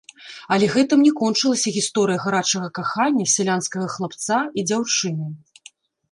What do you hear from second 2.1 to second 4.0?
гарачага кахання сялянскага